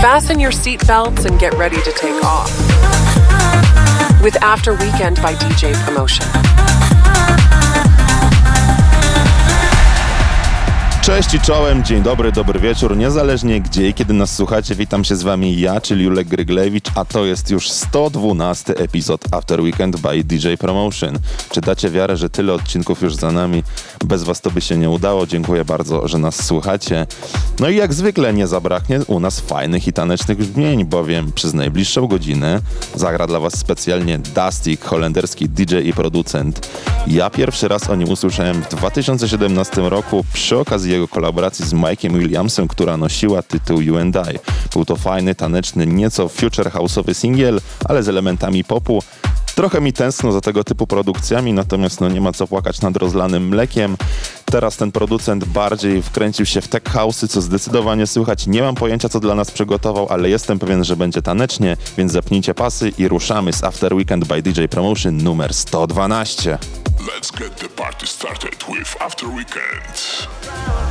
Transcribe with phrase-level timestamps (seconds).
[0.00, 2.48] Fasten your seatbelts and get ready to take off.
[4.22, 6.24] With After Weekend by DJ Promotion.
[11.08, 12.96] Cześć i czołem, dzień dobry, dobry wieczór.
[12.96, 17.04] Niezależnie gdzie i kiedy nas słuchacie, witam się z wami ja, czyli Julek Gryglewicz, a
[17.04, 21.18] to jest już 112 epizod After Weekend by DJ Promotion.
[21.50, 23.62] Czy dacie wiarę, że tyle odcinków już za nami?
[24.04, 25.26] Bez was to by się nie udało.
[25.26, 27.06] Dziękuję bardzo, że nas słuchacie.
[27.60, 32.06] No i jak zwykle nie zabraknie u nas fajnych i tanecznych brzmień, bowiem przez najbliższą
[32.06, 32.60] godzinę
[32.94, 36.68] zagra dla was specjalnie Dustik, holenderski DJ i producent.
[37.06, 42.18] Ja pierwszy raz o nim usłyszałem w 2017 roku przy okazji jego kolaboracji z Mike'iem
[42.18, 44.38] Williamsem, która nosiła tytuł You and I.
[44.72, 49.02] Był to fajny, taneczny, nieco future house'owy singiel, ale z elementami popu.
[49.58, 53.48] Trochę mi tęskno za tego typu produkcjami, natomiast no nie ma co płakać nad rozlanym
[53.48, 53.96] mlekiem.
[54.44, 58.46] Teraz ten producent bardziej wkręcił się w tech house'y, co zdecydowanie słychać.
[58.46, 62.54] Nie mam pojęcia, co dla nas przygotował, ale jestem pewien, że będzie tanecznie, więc zapnijcie
[62.54, 66.58] pasy i ruszamy z After Weekend by DJ Promotion numer 112.
[67.00, 70.28] Let's get the party started with After Weekend.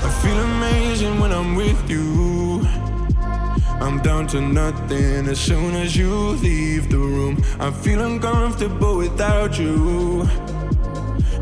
[0.04, 2.37] I feel amazing when I'm with you.
[3.80, 7.44] I'm down to nothing as soon as you leave the room.
[7.60, 10.28] I feel uncomfortable without you.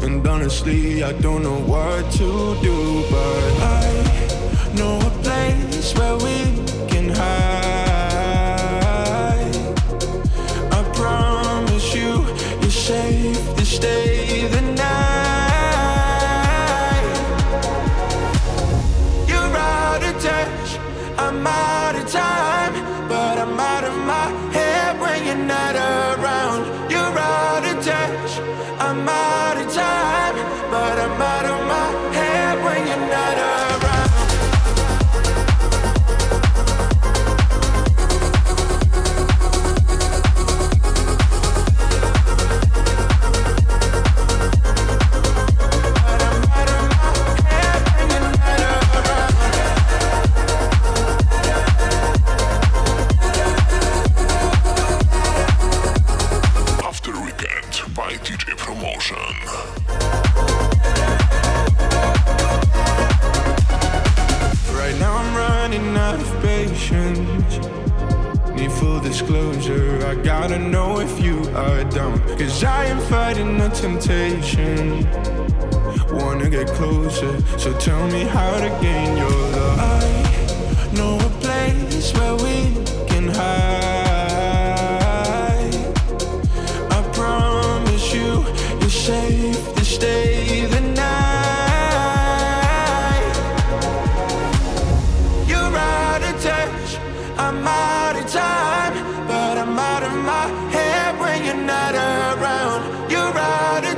[0.02, 6.38] And honestly, I don't know what to do, but I know a place where we
[6.88, 7.26] can hide.
[10.72, 12.26] I promise you,
[12.62, 14.15] you're safe to stay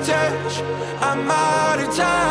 [0.04, 0.62] touch,
[1.02, 2.27] I'm out of time,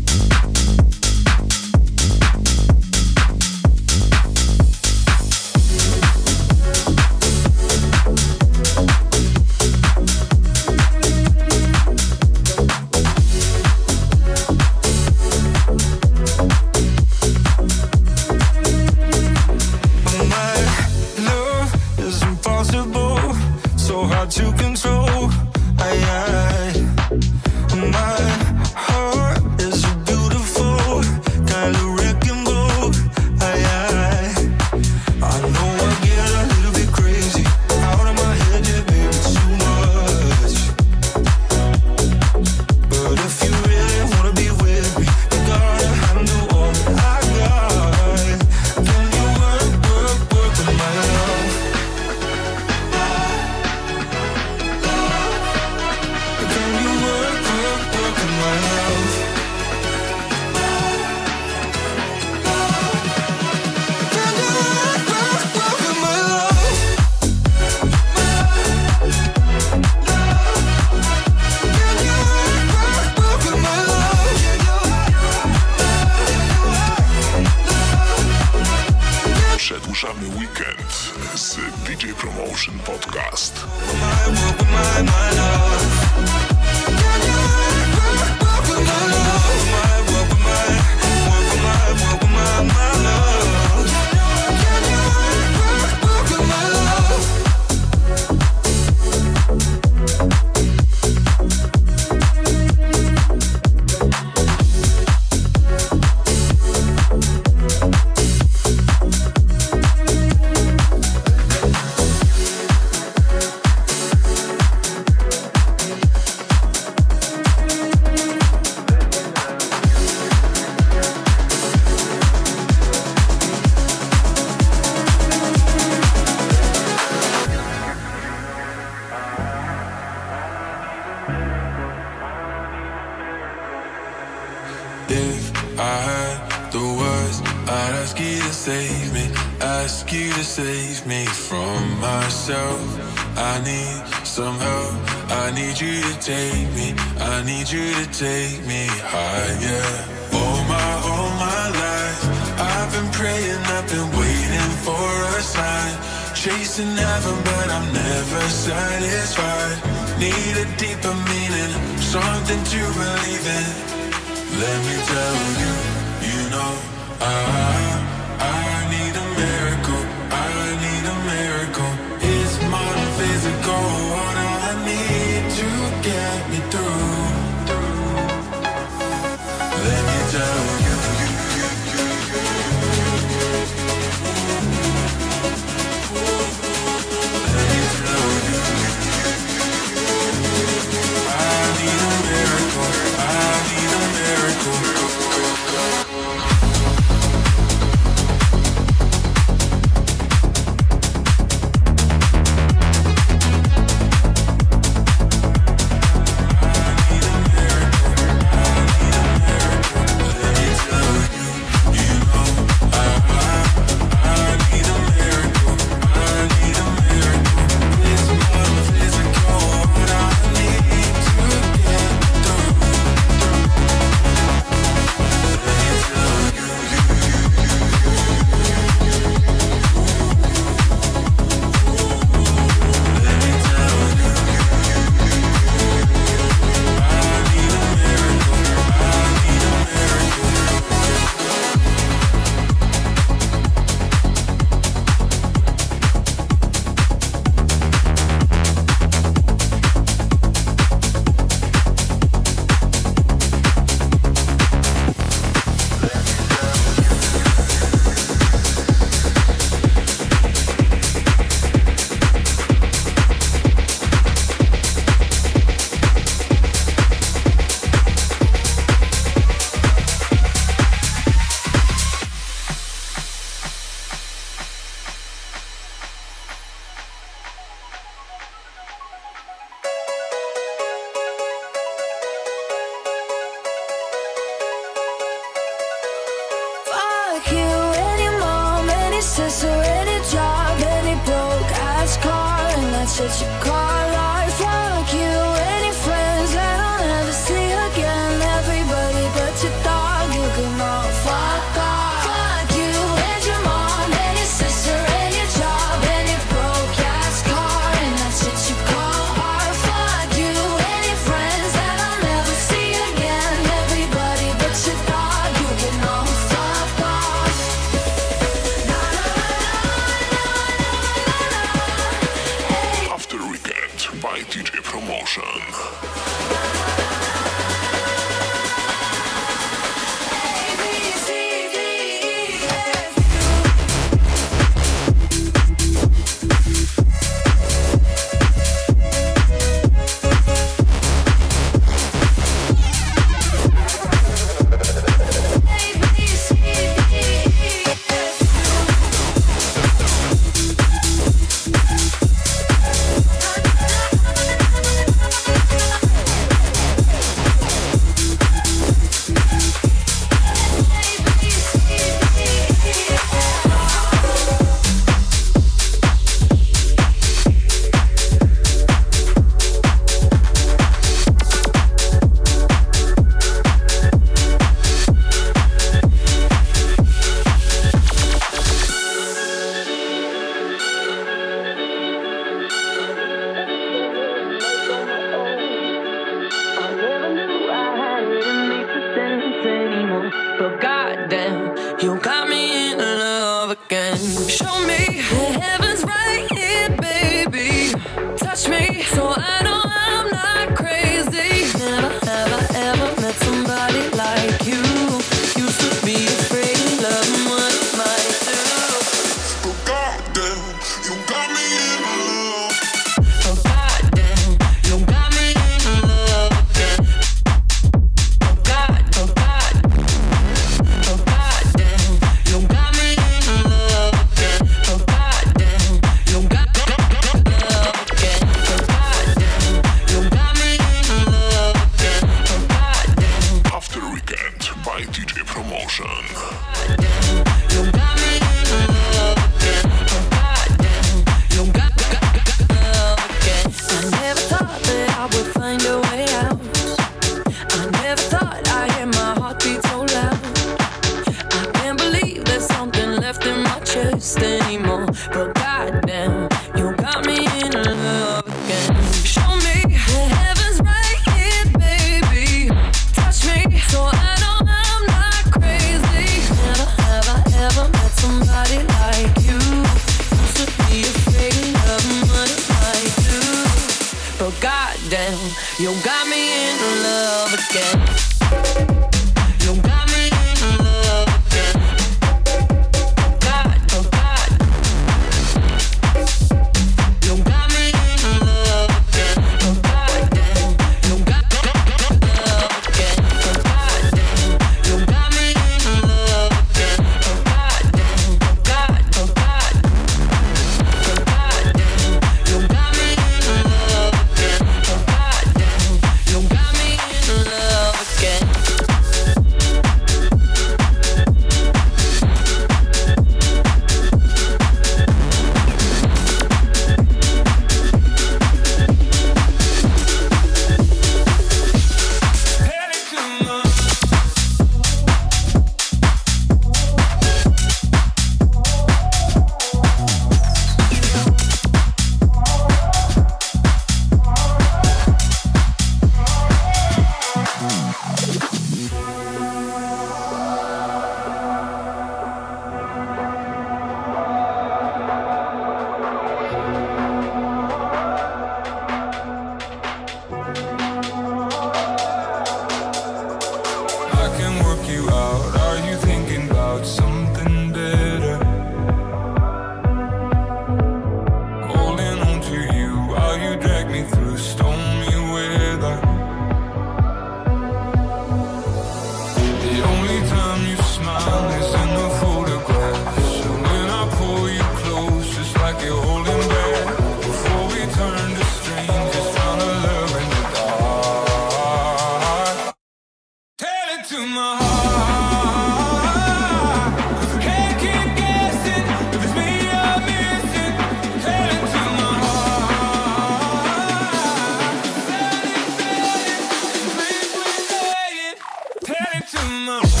[599.71, 600.00] on.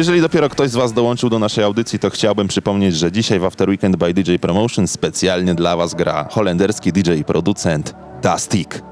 [0.00, 3.44] Jeżeli dopiero ktoś z Was dołączył do naszej audycji, to chciałbym przypomnieć, że dzisiaj w
[3.44, 8.82] After Weekend by DJ Promotion specjalnie dla Was gra holenderski DJ i producent Tastic.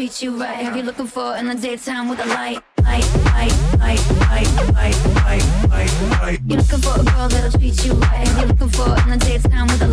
[0.00, 0.56] treat you right.
[0.56, 2.62] Have you looking for in the daytime with a light?
[2.82, 3.04] Light,
[3.36, 4.96] light, light, light, light,
[5.68, 6.40] light, light.
[6.46, 8.26] You're looking for a girl that'll treat you right.
[8.26, 9.89] Have you looking for in the daytime with a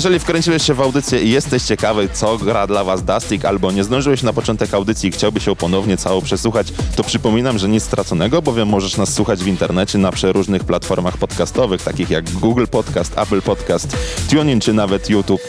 [0.00, 3.84] Jeżeli wkręciłeś się w audycję i jesteś ciekawy, co gra dla Was Dustik, albo nie
[3.84, 8.42] zdążyłeś na początek audycji i chciałbyś ją ponownie całą przesłuchać, to przypominam, że nic straconego,
[8.42, 13.42] bowiem możesz nas słuchać w internecie na przeróżnych platformach podcastowych, takich jak Google Podcast, Apple
[13.42, 13.96] Podcast,
[14.30, 15.42] TuneIn czy nawet YouTube.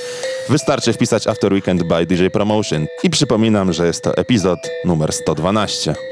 [0.49, 2.85] Wystarczy wpisać After Weekend by DJ Promotion.
[3.03, 6.10] I przypominam, że jest to epizod numer 112.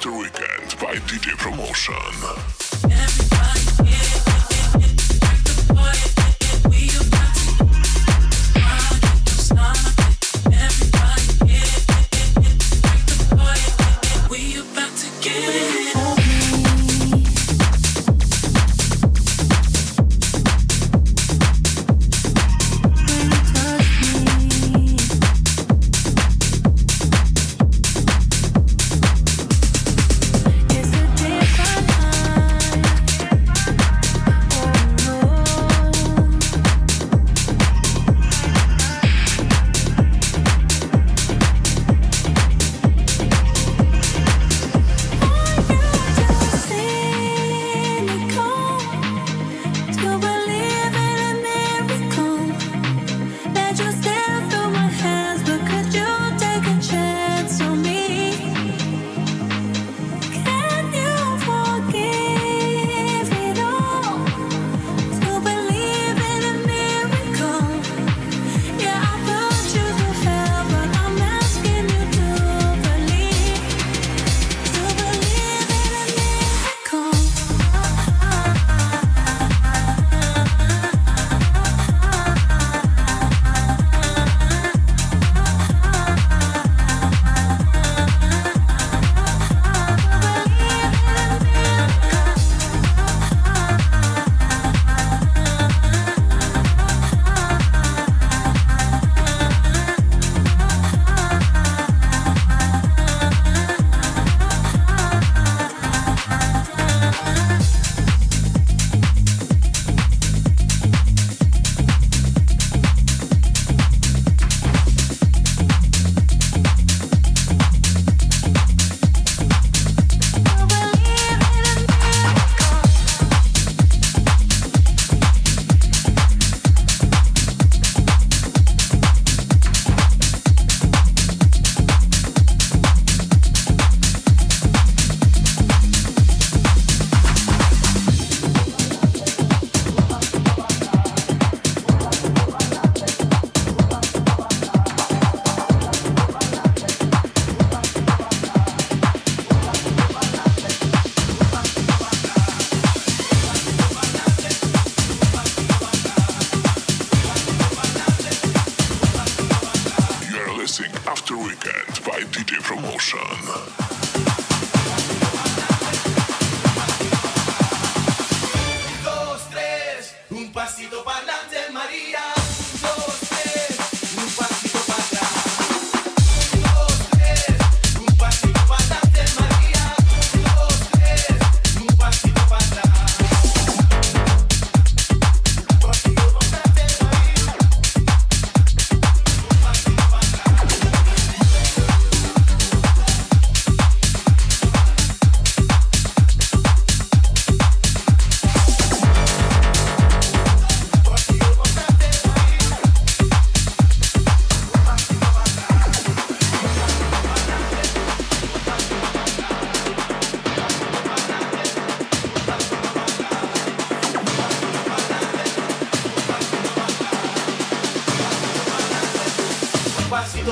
[0.00, 3.29] After Weekend by DJ Promotion.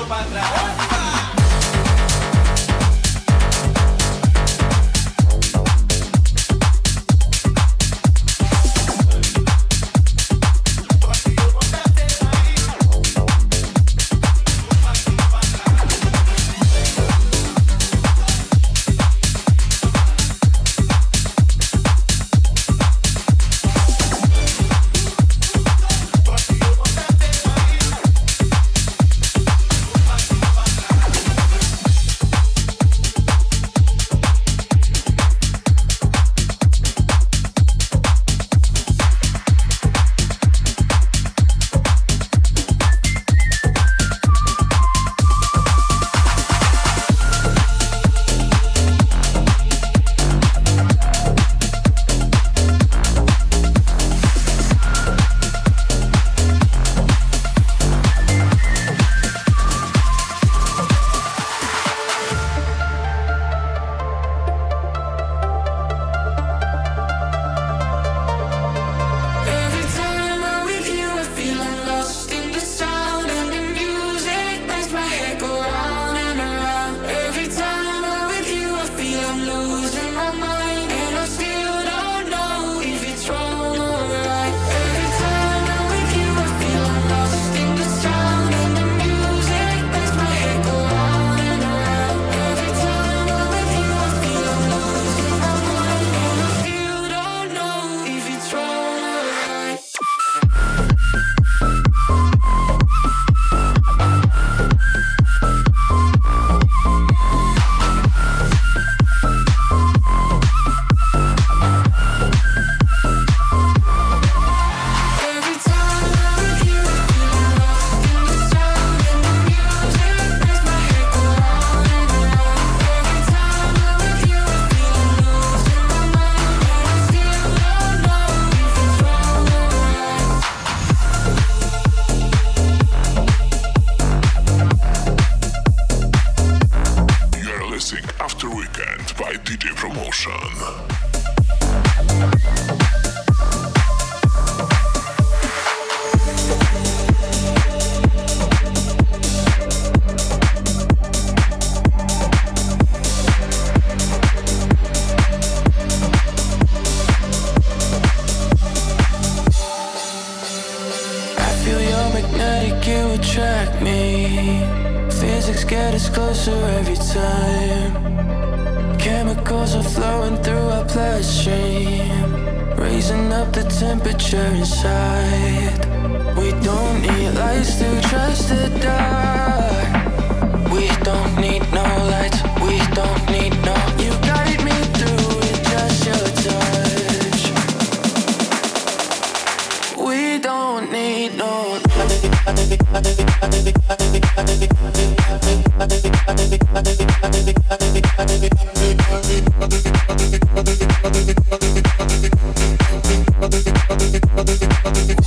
[0.07, 0.88] Para atrás.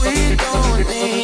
[0.04, 1.21] We don't need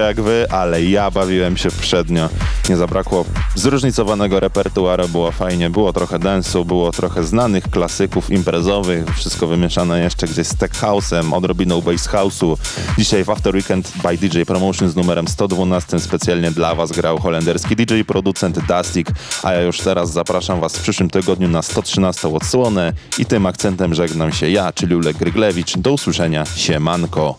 [0.00, 2.28] jak wy, ale ja bawiłem się przednio.
[2.68, 3.24] Nie zabrakło
[3.54, 10.26] zróżnicowanego repertuaru, było fajnie, było trochę dance'u, było trochę znanych klasyków imprezowych, wszystko wymieszane jeszcze
[10.26, 12.56] gdzieś z tech house'em, odrobiną bass house'u.
[12.98, 17.76] Dzisiaj w After Weekend by DJ Promotion z numerem 112 specjalnie dla was grał holenderski
[17.76, 19.10] DJ producent Dastik,
[19.42, 23.94] a ja już teraz zapraszam was w przyszłym tygodniu na 113 odsłonę i tym akcentem
[23.94, 25.78] żegnam się ja, czyli Ulek Gryglewicz.
[25.78, 27.36] Do usłyszenia, siemanko.